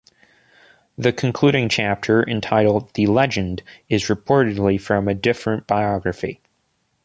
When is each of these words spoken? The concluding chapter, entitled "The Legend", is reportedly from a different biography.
The 0.97 1.13
concluding 1.13 1.69
chapter, 1.69 2.27
entitled 2.27 2.91
"The 2.95 3.05
Legend", 3.05 3.61
is 3.87 4.05
reportedly 4.07 4.81
from 4.81 5.07
a 5.07 5.13
different 5.13 5.67
biography. 5.67 6.41